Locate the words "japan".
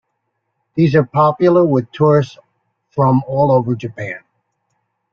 3.75-4.21